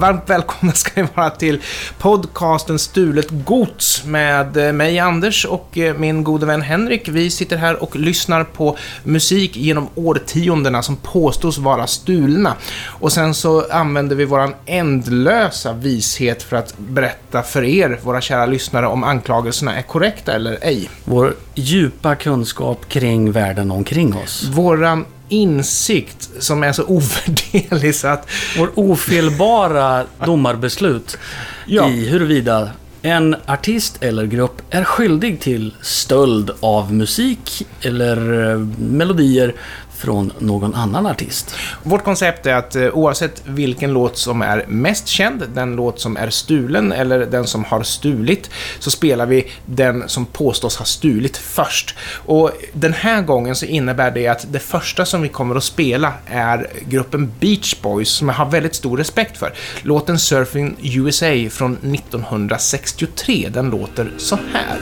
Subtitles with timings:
[0.00, 1.60] Varmt välkomna ska ni vara till
[1.98, 7.08] podcasten Stulet Gods med eh, mig Anders och eh, min gode vän Henrik.
[7.08, 12.54] Vi sitter här och lyssnar på musik genom årtiondena som påstås vara stulna.
[12.86, 18.46] Och sen så använder vi våran ändlösa vishet för att berätta för er, våra kära
[18.46, 20.90] lyssnare, om anklagelserna är korrekta eller ej.
[21.04, 24.44] Vår djupa kunskap kring världen omkring oss.
[24.44, 31.18] Våran insikt som är så ovärderlig så att Vår ofelbara domarbeslut
[31.66, 31.88] Ja.
[31.88, 32.70] i huruvida
[33.02, 39.54] en artist eller grupp är skyldig till stöld av musik eller eh, melodier
[40.00, 41.54] från någon annan artist.
[41.82, 46.16] Vårt koncept är att eh, oavsett vilken låt som är mest känd, den låt som
[46.16, 51.36] är stulen eller den som har stulit, så spelar vi den som påstås ha stulit
[51.36, 51.94] först.
[52.26, 56.12] Och den här gången så innebär det att det första som vi kommer att spela
[56.26, 59.52] är gruppen Beach Boys, som jag har väldigt stor respekt för.
[59.82, 64.78] Låten Surfing USA från 1963, den låter så här.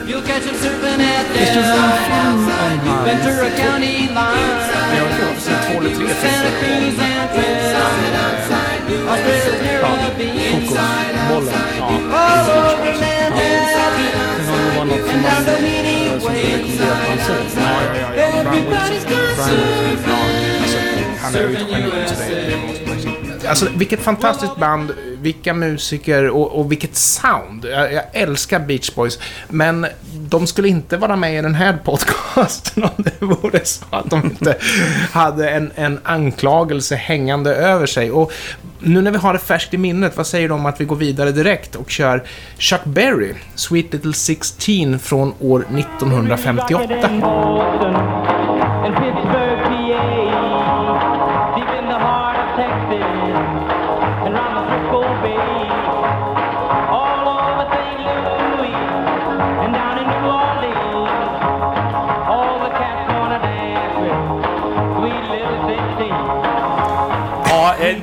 [4.95, 5.69] You'll catch him surfing at Desert, Ventura County line.
[5.69, 7.85] Två eller tre Santa Cruz and Fresno,
[9.11, 11.15] Australia's Caribbean side.
[11.29, 13.69] All over Manhattan,
[14.47, 17.43] Det var något som man som skulle rekommendera att man såg.
[18.15, 20.01] everybody's gonna surf.
[21.21, 22.88] Han är ju ett geni, så det, det måste man ju säga.
[23.49, 27.65] Alltså, vilket fantastiskt band, vilka musiker och, och vilket sound.
[27.65, 32.83] Jag, jag älskar Beach Boys, men de skulle inte vara med i den här podcasten
[32.97, 34.57] om det vore så att de inte
[35.11, 38.11] hade en, en anklagelse hängande över sig.
[38.11, 38.31] Och
[38.79, 40.95] nu när vi har det färskt i minnet, vad säger du om att vi går
[40.95, 42.23] vidare direkt och kör
[42.57, 46.99] Chuck Berry, Sweet Little 16 från år 1958.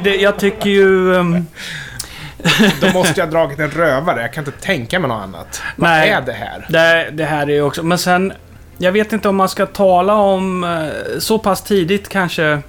[0.06, 1.16] Det, jag tycker ju...
[1.16, 1.46] ehm,
[2.80, 5.62] Då måste jag ha dragit en rövare, jag kan inte tänka mig något annat.
[5.76, 6.10] Vad Nej.
[6.10, 6.66] är det här?
[6.68, 7.82] Det, det här är ju också...
[7.82, 8.32] Men sen...
[8.78, 12.62] Jag vet inte om man ska tala om eh, så pass tidigt kanske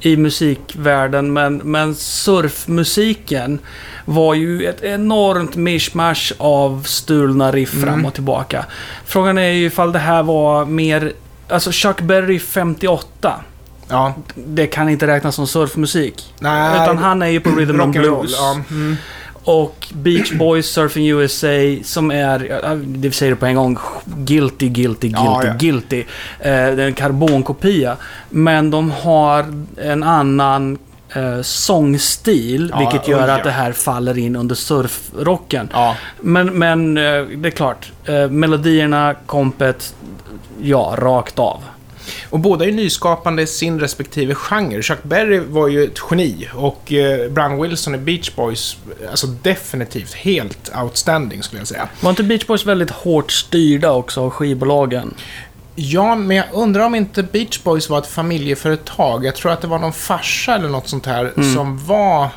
[0.00, 3.58] i musikvärlden, men, men surfmusiken
[4.04, 8.64] var ju ett enormt mishmash av stulna riff fram och tillbaka.
[9.04, 11.12] Frågan är ju ifall det här var mer...
[11.48, 13.40] Alltså Chuck Berry 58,
[13.88, 16.34] Ja, det kan inte räknas som surfmusik.
[16.40, 16.82] nej.
[16.82, 18.32] Utan han är ju på rhythm and blues.
[18.38, 18.56] Ja.
[18.70, 18.96] Mm.
[19.44, 25.08] Och Beach Boys Surfing USA som är, det säger det på en gång, guilty, guilty,
[25.08, 25.52] guilty, Ja, ja.
[25.58, 26.00] guilty.
[26.00, 26.06] Eh,
[26.50, 27.96] det är en karbonkopia.
[28.30, 29.46] Men de har
[29.76, 30.78] en annan
[31.14, 35.68] eh, sångstil, Ja, vilket gör att det här faller in under surfrocken.
[36.20, 37.02] Men, men eh,
[37.36, 39.94] det är klart, eh, melodierna, kompet,
[40.60, 41.62] ja, rakt av.
[42.30, 44.82] Och båda är nyskapande i sin respektive genre.
[44.82, 48.76] Chuck Berry var ju ett geni och eh, Brian Wilson i Beach Boys,
[49.10, 51.88] alltså definitivt helt outstanding skulle jag säga.
[52.00, 55.14] Var inte Beach Boys väldigt hårt styrda också av skivbolagen?
[55.74, 59.24] Ja, men jag undrar om inte Beach Boys var ett familjeföretag.
[59.24, 62.28] Jag tror att det var någon farsa eller något sånt här som var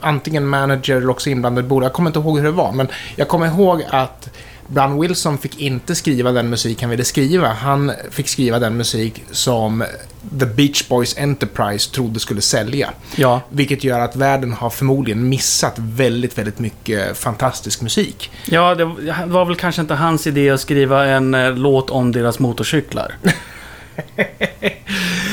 [0.00, 1.86] antingen manager eller också inblandad i bolag.
[1.86, 4.30] Jag kommer inte ihåg hur det var, men jag kommer ihåg att
[4.72, 7.48] Brian Wilson fick inte skriva den musik han ville skriva.
[7.48, 9.84] Han fick skriva den musik som
[10.40, 12.90] The Beach Boys Enterprise trodde skulle sälja.
[13.16, 13.40] Ja.
[13.48, 18.30] Vilket gör att världen har förmodligen missat väldigt, väldigt mycket fantastisk musik.
[18.44, 18.84] Ja, det
[19.26, 23.14] var väl kanske inte hans idé att skriva en eh, låt om deras motorcyklar.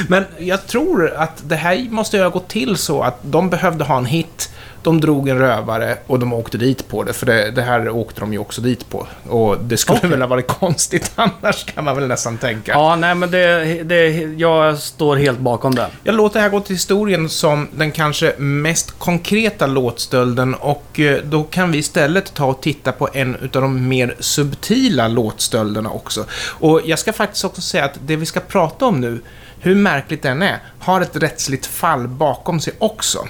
[0.07, 3.83] Men jag tror att det här måste ju ha gått till så att de behövde
[3.83, 4.46] ha en hit,
[4.87, 8.19] de drog en rövare och de åkte dit på det, för det, det här åkte
[8.19, 9.07] de ju också dit på.
[9.29, 10.09] Och det skulle Okej.
[10.09, 12.71] väl ha varit konstigt annars, kan man väl nästan tänka.
[12.71, 15.87] Ja, nej men det, det, jag står helt bakom det.
[16.03, 21.19] Jag låter det här gå till historien som den kanske mest konkreta låtstölden och eh,
[21.23, 26.25] då kan vi istället ta och titta på en utav de mer subtila låtstölderna också.
[26.43, 29.21] Och jag ska faktiskt också säga att det vi ska prata om nu,
[29.59, 33.27] hur märkligt den är, har ett rättsligt fall bakom sig också.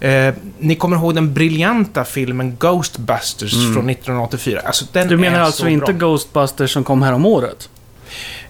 [0.00, 4.60] Eh, ni kommer ihåg den briljanta filmen Ghostbusters från 1984.
[4.64, 6.08] Alltså, Du menar alltså så inte bra.
[6.08, 7.68] Ghostbusters som kom här om året?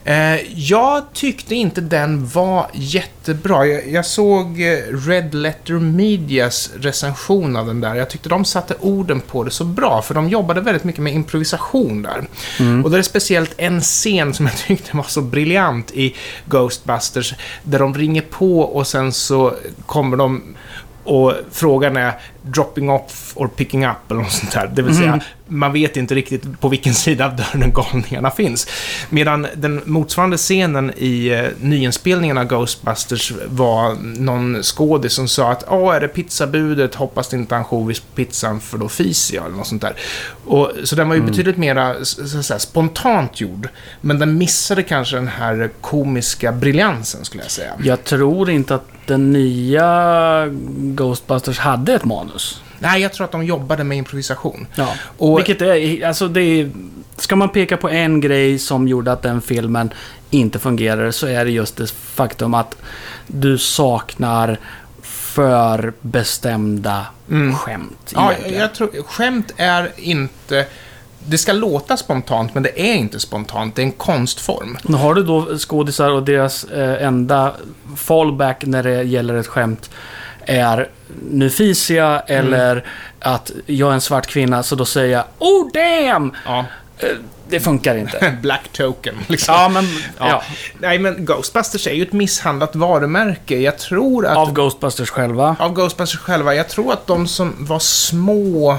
[0.05, 3.67] Eh, jag tyckte inte den var jättebra.
[3.67, 7.95] Jag, såg eh, Red Letter Medias recension av den där.
[7.95, 11.15] Jag tyckte de satte orden på det så bra, för de jobbade väldigt mycket med
[11.15, 12.25] improvisation där.
[12.85, 16.15] Och det är speciellt en scen som jag tyckte var så briljant i
[16.47, 19.55] Ghostbusters, där de ringer på och sen så
[19.87, 20.43] kommer de
[21.05, 22.13] och frågan är,
[22.43, 24.71] dropping off or picking up eller något sånt där.
[24.75, 28.67] Det vill säga, man vet inte riktigt på vilken sida av dörren galningarna finns.
[29.11, 35.65] Medan den motsvarande scenen i eh, nyinspelningen av Ghostbusters var någon skådis som sa att
[35.69, 39.47] Åh, är det pizzabudet, hoppas det inte är ansjovis på pizzan för då fiser jag,
[39.47, 39.97] eller något sånt där.
[40.45, 41.57] Och, så den var ju betydligt
[42.03, 43.69] så att säga, spontant gjord,
[44.01, 47.73] men den missade kanske den här komiska briljansen, skulle jag säga.
[47.83, 50.49] Jag tror inte att den nya
[50.79, 52.30] Ghostbusters hade ett manus.
[52.79, 54.67] Nej, jag tror att de jobbade med improvisation.
[54.75, 54.95] Ja.
[55.19, 56.71] Och- Vilket är, alltså det är,
[57.17, 59.91] Ska man peka på en grej som gjorde att den filmen
[60.31, 62.77] inte fungerar så är det just det faktum att
[63.27, 64.59] du saknar
[65.03, 67.55] för bestämda Mm.
[67.55, 68.13] skämt.
[68.15, 68.61] Ja, egentligen.
[68.61, 70.67] jag tror, skämt är inte...
[71.27, 73.77] Det ska låta spontant, men det är inte spontant.
[73.77, 74.79] Det är en konstform.
[74.85, 77.53] Nu har du då skådisar och deras eh, enda
[77.97, 79.91] fallback när det gäller ett skämt
[80.47, 80.89] är
[81.31, 82.85] nu fiser jag eller
[83.21, 86.33] att jag är en svart kvinna så då säger jag Oh damn!
[86.47, 86.65] Ja.
[87.49, 88.37] Det funkar inte.
[88.43, 89.55] Black token, liksom.
[89.55, 89.85] ja, men
[90.19, 90.29] Ja.
[90.29, 90.43] ja.
[90.79, 93.57] Nej, men Ghostbusters är ju ett misshandlat varumärke.
[93.57, 94.37] Jag tror att...
[94.37, 95.57] Av Ghostbusters själva.
[95.59, 96.55] av Ghostbusters själva.
[96.55, 98.79] Jag tror att de som var små,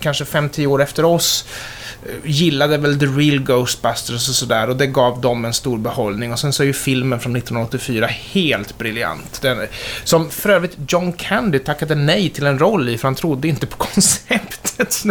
[0.00, 1.85] kanske 5-10 år efter oss, eh,
[2.24, 6.32] gillade väl The Real Ghostbusters och sådär och det gav dem en stor behållning.
[6.32, 9.42] Och sen så är ju filmen från 1984 helt briljant.
[9.42, 9.66] Den,
[10.04, 13.66] som för övrigt John Candy tackade nej till en roll i för han trodde inte
[13.66, 15.02] på konceptet.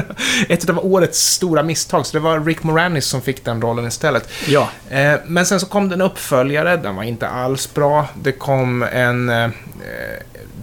[0.50, 4.30] Ett av årets stora misstag, så det var Rick Moranis som fick den rollen istället.
[4.48, 4.70] Ja.
[4.90, 8.08] Eh, Men sen så kom det en uppföljare, den var inte alls bra.
[8.24, 9.30] Det kom en...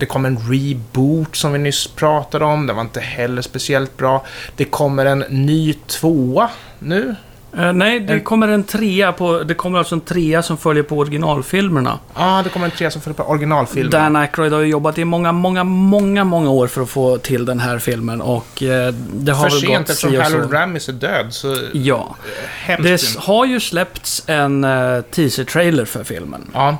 [0.03, 4.25] Det kom en reboot som vi nyss pratade om, den var inte heller speciellt bra.
[4.55, 7.15] Det kommer en ny tvåa nu.
[7.57, 9.39] Eh, nej, det kommer en trea på...
[9.43, 11.99] Det kommer alltså en trea som följer på originalfilmerna.
[12.15, 13.91] Ja, det kommer en trea som följer på originalfilmen.
[13.91, 17.45] Dan Aykroyd har ju jobbat i många, många, många, många år för att få till
[17.45, 20.43] den här filmen och eh, det har För väl sent gått eftersom si och Harold
[20.43, 20.49] så.
[20.55, 22.15] Ramis är död, så Ja.
[22.59, 26.49] hemskt Det har ju släppts en uh, teaser-trailer för filmen.
[26.53, 26.77] Ja,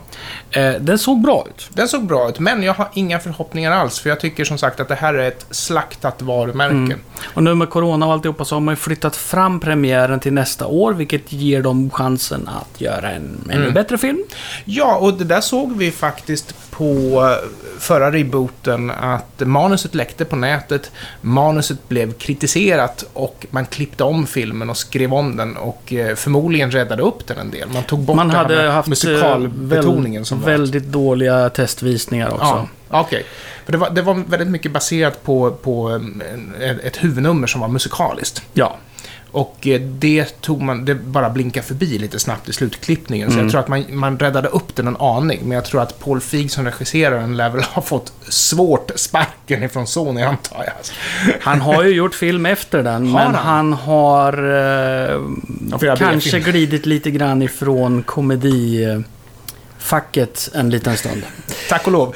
[0.55, 1.69] Eh, den såg bra ut.
[1.73, 4.79] den såg bra ut, men jag har inga förhoppningar alls, för jag tycker som sagt
[4.79, 6.73] att det här är ett slaktat varumärke.
[6.73, 6.99] Mm.
[7.33, 10.62] Och nu med Corona och alltihopa så har man ju flyttat fram premiären till nästa
[10.65, 13.73] år, vilket ger dem chansen att göra en ännu Mm.
[13.73, 14.23] bättre film.
[14.65, 16.83] Ja, och det där såg vi faktiskt på
[17.43, 17.49] eh,
[17.79, 24.69] förra rebooten att manuset läckte på nätet, manuset blev kritiserat och man klippte om filmen
[24.69, 27.69] och skrev om den och eh, förmodligen räddade upp den en del.
[27.73, 30.49] Man tog bort Man här hade haft eh, musikalbetoningen som var.
[30.49, 32.67] väldigt dåliga testvisningar också.
[32.89, 33.25] Ja, okej.
[33.65, 36.01] För det var, det var väldigt mycket baserat på, på
[36.83, 38.41] ett huvudnummer som var musikaliskt.
[38.53, 38.77] Ja.
[39.33, 43.29] Och eh, det tog man, det bara blinkade förbi lite snabbt i slutklippningen.
[43.29, 43.45] Så Mm.
[43.45, 45.39] jag tror att man, man räddade upp den en aning.
[45.43, 49.63] Men jag tror att Paul Feig som regisserar den lär väl ha fått svårt sparken
[49.63, 50.73] ifrån Sony, antar jag.
[51.41, 53.37] Han har ju gjort film efter den, Har men han?
[53.45, 54.33] han har
[55.09, 55.19] eh,
[55.97, 61.21] kanske glidit lite grann ifrån komedifacket en liten stund.
[61.69, 62.15] Tack och lov.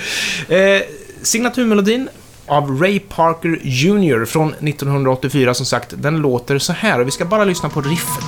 [0.49, 0.81] Eh,
[1.21, 2.09] signaturmelodin
[2.47, 4.25] av Ray Parker Jr.
[4.25, 6.99] från 1984, som sagt, den låter så här.
[6.99, 8.23] Och vi ska bara lyssna på riffet.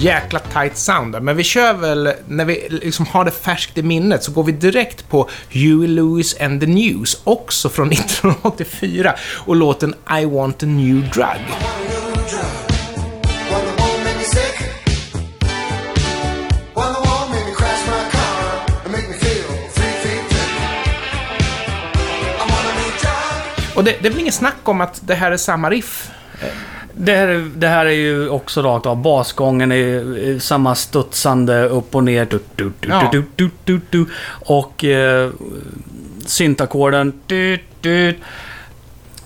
[0.00, 1.20] Jäkla tight sound där.
[1.20, 4.52] Men vi kör väl, när vi liksom har det färskt i minnet, så går vi
[4.52, 9.14] direkt på Huey Lewis and the News, också från 1984,
[9.46, 12.03] och låten I want a new drug.
[23.74, 26.10] Och det, det är väl inget snack om att det här är samma riff?
[26.96, 28.96] Det här, det här är ju också rakt av.
[29.02, 32.24] Basgången är samma studsande upp och ner.
[32.30, 33.08] Du, du, du, Ja.
[33.12, 35.30] du, du, du, du, och eh,
[36.26, 37.12] syntackorden.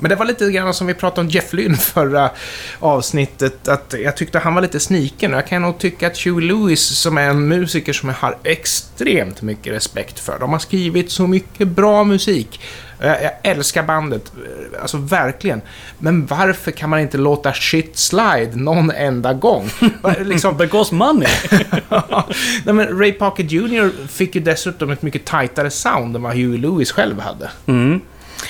[0.00, 2.30] Men det var lite grann som vi pratade om Jeff Lynne förra
[2.78, 5.32] avsnittet, att jag tyckte han var lite sniken.
[5.32, 9.42] Jag kan nog tycka att Huey Lewis, som är en musiker som jag har extremt
[9.42, 12.60] mycket respekt för, de har skrivit så mycket bra musik.
[12.98, 14.32] Jag, jag älskar bandet,
[14.82, 15.60] alltså verkligen.
[15.98, 19.70] Men varför kan man inte låta shit slide någon enda gång?
[20.18, 21.28] liksom, Because money.
[22.64, 24.06] Nej, men Ray Parker Jr.
[24.08, 27.50] fick ju dessutom ett mycket tajtare sound än vad Huey Lewis själv hade.
[27.66, 28.00] Mm.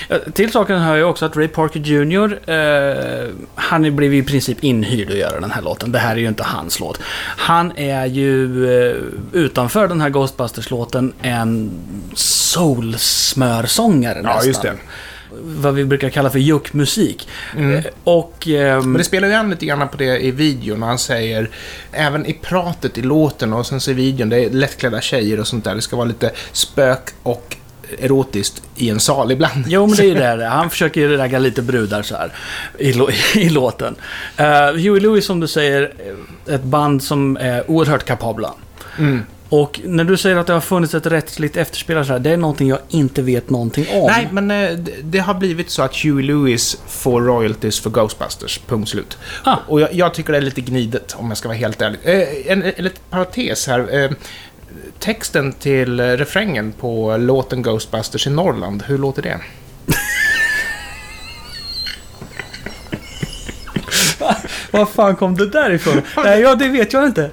[0.09, 2.39] Eh, Till saken hör ju också att Ray Parker Jr.
[2.49, 5.91] Eh, han blev ju i princip inhyrd att göra den här låten.
[5.91, 6.99] Det här är ju inte hans låt.
[7.37, 8.95] Han är ju eh,
[9.33, 11.71] utanför den här Ghostbusters-låten en
[12.15, 14.47] soul-smörsångare Ja, nästan.
[14.47, 14.73] just det.
[15.43, 17.27] vad vi brukar kalla för juckmusik.
[17.57, 18.47] Eh, Och...
[18.47, 20.83] ehm, Men det spelar ju an lite grann på det i videon.
[20.83, 21.49] Han säger,
[21.91, 25.47] även i pratet i låten och sen så i videon, det är lättklädda tjejer och
[25.47, 25.75] sånt där.
[25.75, 27.55] Det ska vara lite spök och
[27.99, 29.65] erotiskt i en sal ibland.
[29.67, 30.45] Jo, men det är ju det.
[30.45, 32.31] Han försöker ju ragga lite brudar så här
[32.79, 32.93] i,
[33.45, 33.95] i låten.
[34.39, 35.93] Uh, Huey Lewis, som du säger,
[36.47, 38.53] är ett band som är oerhört kapabla.
[38.97, 39.23] Mm.
[39.49, 42.37] Och när du säger att det har funnits ett rättsligt efterspel så här, det är
[42.37, 44.07] någonting jag inte vet någonting om.
[44.07, 44.71] Nej, men eh,
[45.03, 49.17] det- har blivit så att Huey Lewis får royalties för Ghostbusters, punkt slut.
[49.43, 49.55] Ah.
[49.67, 51.99] Och jag, jag tycker det är lite gnidet, om jag ska vara helt ärlig.
[52.03, 54.03] Eh, en, en liten parentes här.
[54.03, 54.11] Eh,
[54.99, 59.39] texten till eh, refrängen på låten Ghostbusters i Norrland, hur låter det?
[64.71, 66.01] Var fan kom det där ifrån?
[66.23, 67.31] Nej, ja, det vet jag inte.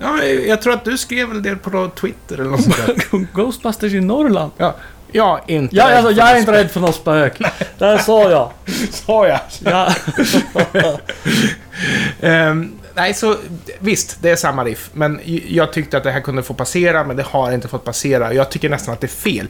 [0.00, 3.26] Ja, jag tror att du skrev väl det på Twitter eller något sånt där.
[3.34, 4.52] Ghostbusters i Norrland.
[4.56, 4.74] Ja,
[5.12, 7.42] ja inte Ja, rädd alltså, jag är inte rädd för något spök.
[7.78, 8.50] Där sa jag.
[8.90, 9.40] Sa jag.
[9.64, 9.92] Ja.
[12.20, 13.36] Ehm, nej, så
[13.78, 14.90] visst, det är samma riff.
[14.92, 18.32] Men jag tyckte att det här kunde få passera, men det har inte fått passera.
[18.34, 19.46] Jag tycker nästan att det är fel.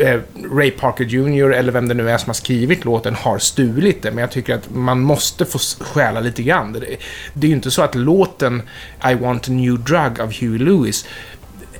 [0.00, 0.20] Eh,
[0.52, 1.52] Ray Parker Jr.
[1.52, 4.54] eller vem det nu är som har skrivit låten har stulit det, men jag tycker
[4.54, 6.72] att man måste få stjäla lite grann.
[6.72, 6.80] Det,
[7.32, 8.62] det är ju inte så att låten
[9.10, 11.06] I want a new drug av Huey Lewis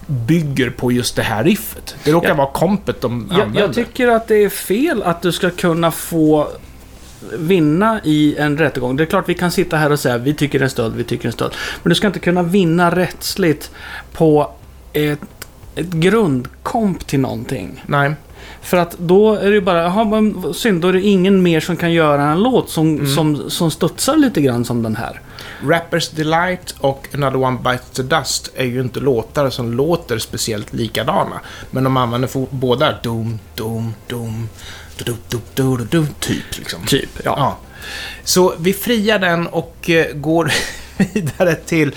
[0.06, 1.96] bygger på just det här riffet.
[2.04, 2.34] Det råkar Ja.
[2.34, 3.60] vara kompet de Jag, använder.
[3.60, 6.48] jag tycker att det är fel att du ska kunna få
[7.32, 8.96] vinna i en rättegång.
[8.96, 11.04] Det är klart vi kan sitta här och säga vi tycker det är stöld, vi
[11.04, 11.52] tycker det är stöld.
[11.82, 13.70] Men du ska inte kunna vinna rättsligt
[14.12, 14.50] på
[14.92, 15.20] ett,
[15.74, 17.84] ett grundkomp till någonting.
[17.86, 18.14] Nej.
[18.62, 21.60] För att då är det ju bara, jaha, men synd, då är det ingen mer
[21.60, 25.20] som kan göra en låt som, som, som studsar lite grann som den här.
[25.62, 30.72] Rappers Delight och Another One Bites the Dust är ju inte låtar som låter speciellt
[30.72, 31.40] likadana.
[31.70, 34.48] Men de använder båda dum, dum, dum,
[34.96, 36.86] du, du, du, du, du, du, typ liksom.
[36.86, 37.34] Typ, ja.
[37.36, 37.56] Ja.
[38.24, 40.52] Så vi friar den och eh, går
[41.14, 41.94] vidare till...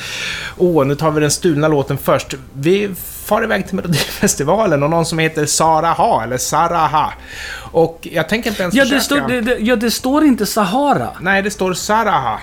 [0.57, 2.33] Åh, nu tar vi den stulna låten först.
[2.53, 2.89] Vi
[3.25, 7.13] far iväg till Melodifestivalen och någon som heter Sara Ha, eller Saraha.
[7.71, 9.03] Och jag tänker inte ens Ja det, försöka.
[9.03, 11.09] står, det, det, ja, det står inte Sahara.
[11.21, 12.39] Nej, det står Saraha.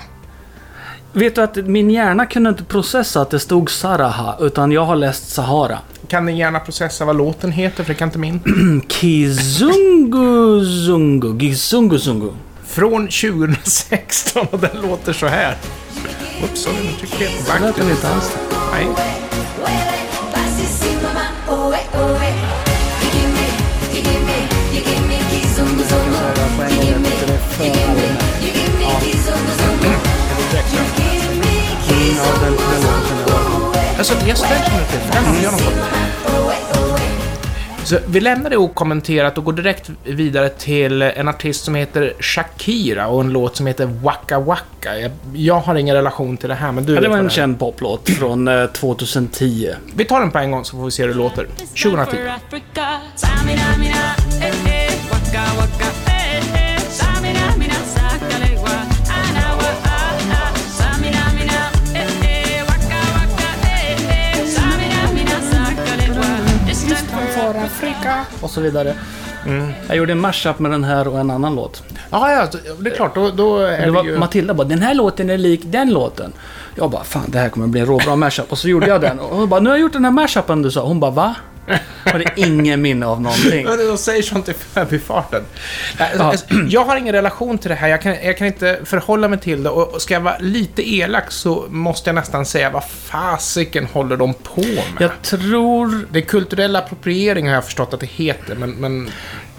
[1.16, 4.96] Vet du att min hjärna kunde inte processa att det stod Saraha, utan jag har
[4.96, 5.78] läst Sahara.
[6.08, 8.40] Kan ni gärna processa vad låten heter, för det kan inte min.
[8.88, 10.64] Kizungu
[11.98, 12.32] Zungu.
[12.66, 15.56] Från 2016 och den låter så här.
[16.42, 18.36] Oops, sorry, nu tryckte jag på Det lät den inte alls.
[18.72, 19.25] Nej.
[34.10, 35.74] Alltså, jag ställer mig till, för den har jag nog fått.
[37.84, 43.06] Så vi lämnar det okommenterat och går direkt vidare till en artist som heter Shakira
[43.08, 44.98] och en låt som heter Waka Waka.
[44.98, 47.30] Jag, jag har ingen relation till det här, men du Ja, det var en är.
[47.30, 49.70] känd poplåt från eh, 2010.
[49.96, 51.46] Vi tar den på en gång så får vi se hur det låter.
[51.82, 52.16] 2010.
[68.40, 68.94] Och så vidare.
[69.88, 71.82] Jag gjorde en mashup med den här och en annan låt.
[72.10, 72.48] Ja, ja,
[72.78, 73.14] det är klart.
[73.14, 74.18] Då, då är Det det var ju...
[74.18, 76.32] Matilda bara, den här låten är lik den låten.
[76.74, 78.52] Jag bara, fan det här kommer bli en råbra mashup.
[78.52, 79.18] Och så gjorde jag den.
[79.20, 80.86] Och hon bara, nu har jag gjort den här mashupen du sa.
[80.86, 81.34] Hon bara, va?
[82.12, 83.66] Och det ingen minne av någonting.
[83.66, 85.42] De säger sånt i förbifarten.
[86.18, 87.88] Alltså, Jag har ingen relation till det här.
[87.88, 89.70] Jag kan, jag kan inte förhålla mig till det.
[89.70, 94.16] Och och ska jag vara lite elak så måste jag nästan säga, vad fasiken håller
[94.16, 94.84] de på med?
[94.98, 96.06] Jag tror...
[96.12, 98.70] Det är kulturell appropriering har jag förstått att det heter, men...
[98.70, 99.10] men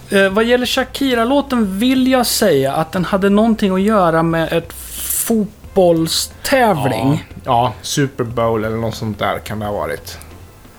[0.10, 4.74] Eh, vad gäller Shakira-låten vill jag säga att den hade någonting att göra med ett
[4.74, 10.18] fotbollstävling ja, ja, Super Bowl eller något sånt där kan det ha varit.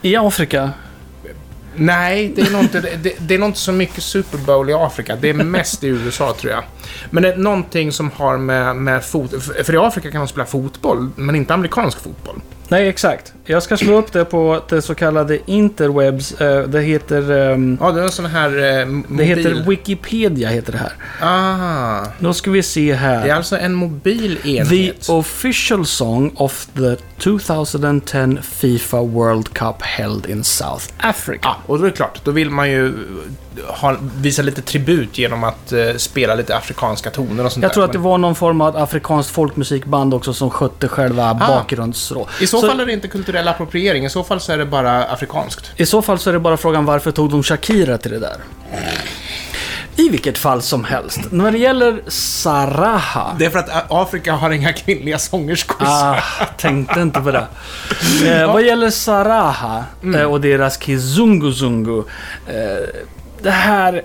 [0.02, 0.70] i Afrika.
[1.76, 4.72] Nej, det är, nog inte, det, det är nog inte så mycket Super Bowl i
[4.74, 5.16] Afrika.
[5.16, 6.64] Det är mest i USA, tror jag.
[7.10, 9.30] Men det är någonting som har med, med fot...
[9.30, 12.40] för- För i Afrika kan man spela fotboll, men inte amerikansk fotboll.
[12.68, 13.32] Nej, exakt.
[13.50, 16.40] Jag ska slå upp det på det så kallade interwebs.
[16.40, 17.30] Eh, Det heter...
[17.52, 19.26] ehm, Ja, det är en sån här eh, Det mobil...
[19.26, 20.92] heter Wikipedia, heter det här.
[21.20, 23.28] Ah, Då ska vi se det är här.
[23.30, 25.08] alltså en mobil The enhet.
[25.08, 31.38] official song of the 2010 Fifa World Cup held in South Africa.
[31.42, 32.94] Ja, och då är det klart, då vill man ju
[33.66, 37.74] ha, visa lite tribut genom att eh, spela lite afrikanska toner och sånt Jag där.
[37.74, 42.28] tror att det var någon form av afrikanskt folkmusikband också som skötte själva bakgrundsrå.
[42.40, 45.04] I så, fall är det inte kulturell appropriering, i så fall så är det bara
[45.04, 45.70] afrikanskt.
[45.76, 48.36] I så fall så är det bara frågan varför tog de Shakira till det där?
[49.96, 53.36] I vilket fall som helst, när det gäller Saraha.
[53.38, 55.86] Det är för att Afrika har inga kvinnliga sångerskor.
[55.88, 56.20] Ah,
[56.56, 57.46] tänkte inte på det.
[58.26, 61.98] Eh, vad gäller Saraha eh, och deras Kizunguzungu.
[62.46, 62.54] Eh,
[63.42, 64.02] det här...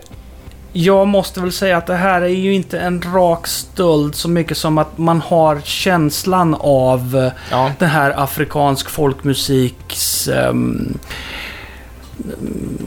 [0.76, 4.58] Jag måste väl säga att det här är ju inte en rak stöld så mycket
[4.58, 7.72] som att man har känslan av eh, Ja.
[7.80, 10.28] den här afrikansk folkmusiks...
[10.28, 10.98] ehm,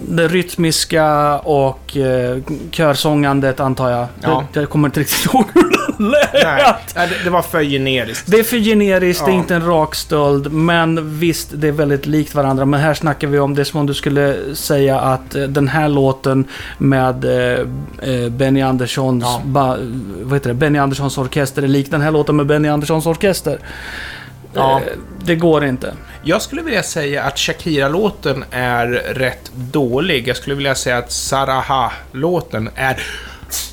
[0.09, 2.39] det rytmiska och eh,
[2.71, 4.07] körsångandet antar jag.
[4.23, 4.45] Ja.
[4.53, 6.95] Det, jag kommer inte riktigt ihåg hur det lät.
[6.97, 8.31] Nej, det- det var för generiskt.
[8.31, 9.39] Det är för generiskt, det är Ja.
[9.39, 10.53] inte en rak stöld.
[10.53, 12.65] Men visst, det är väldigt likt varandra.
[12.65, 15.89] Men här snackar vi om det som om du skulle säga att eh, den här
[15.89, 16.45] låten
[16.79, 17.61] med eh,
[18.15, 19.41] eh, Benny Anderssons, Ja.
[19.45, 19.77] ba,
[20.23, 20.55] vad heter det?
[20.55, 23.59] Benny Anderssons orkester är lik den här låten med Benny Anderssons orkester.
[24.57, 24.81] Ja.
[24.81, 24.93] Eh,
[25.25, 25.95] det går inte.
[26.23, 30.29] Jag skulle vilja säga att Shakira-låten är rätt dålig.
[30.29, 33.03] Jag skulle vilja säga att Saraha-låten är...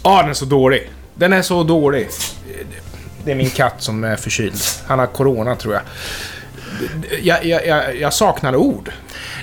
[0.02, 0.90] Ah, den är så dålig.
[1.16, 2.08] Den är så dålig.
[3.26, 4.56] Det är min katt som är förkyld.
[4.88, 5.84] Han har corona, tror jag.
[7.22, 8.92] Jag, jag, jag, jag saknar ord.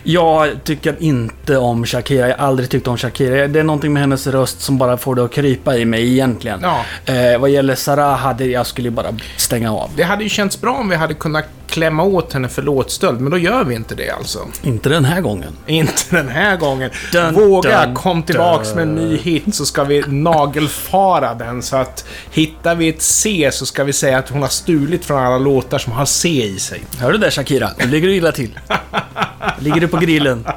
[0.02, 2.28] Jag tycker inte om Shakira.
[2.28, 3.49] Jag har aldrig tyckt om Shakira.
[3.49, 6.61] Det är någonting med hennes röst som bara får det att krypa i mig egentligen.
[6.62, 6.85] Ja.
[7.14, 9.90] Eh, vad gäller Saraha, det, jag skulle bara stänga av.
[9.97, 13.30] Det hade ju känts bra om vi hade kunnat klämma åt henne för låtstöld, men
[13.30, 14.38] då gör vi inte det alltså.
[14.62, 15.52] Inte den här gången.
[15.66, 16.90] Inte den här gången.
[17.12, 18.76] Dun, Våga, dun, kom tillbaks dun.
[18.76, 21.62] med en ny hit så ska vi nagelfara den.
[21.62, 25.19] Så att hittar vi ett C så ska vi säga att hon har stulit från
[25.19, 26.83] alla låtar som har C i sig.
[26.99, 27.71] Hör du det Shakira?
[27.78, 28.59] Nu ligger du illa till.
[29.60, 30.46] ligger du på grillen?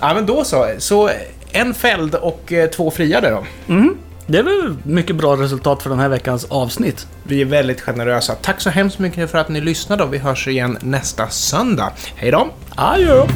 [0.00, 0.68] Ja, men då så.
[0.78, 1.10] Så
[1.52, 3.44] en fälld och eh, två friade då.
[4.26, 7.06] Det är väl mycket bra resultat för den här veckans avsnitt.
[7.22, 8.34] Vi är väldigt generösa.
[8.34, 11.92] Tack så hemskt mycket för att ni lyssnade och vi hörs igen nästa söndag.
[12.16, 12.48] Hej då!
[12.74, 13.26] Adjö!